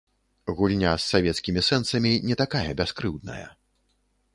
[0.59, 3.43] Гульня з савецкімі сэнсамі не такая бяскрыўдная.